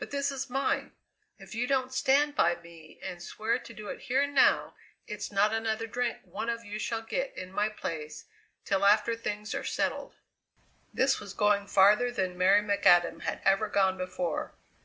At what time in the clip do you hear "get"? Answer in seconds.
7.02-7.32